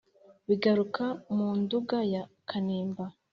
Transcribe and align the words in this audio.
bigaruka 0.47 1.03
mu 1.35 1.49
nduga 1.59 1.97
ya 2.13 2.23
kanimba 2.49 3.05